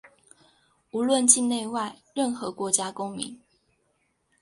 [0.89, 3.39] 无论境内外、任何国家公民